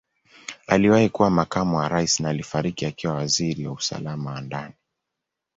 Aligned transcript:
Aliwahi 0.67 1.09
kuwa 1.09 1.29
Makamu 1.29 1.77
wa 1.77 1.89
Rais 1.89 2.19
na 2.19 2.29
alifariki 2.29 2.85
akiwa 2.85 3.13
Waziri 3.13 3.67
wa 3.67 3.73
Usalama 3.73 4.31
wa 4.31 4.41
Ndani. 4.41 4.73